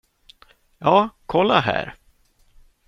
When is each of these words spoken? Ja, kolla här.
Ja, 0.77 1.09
kolla 1.25 1.59
här. 1.59 1.95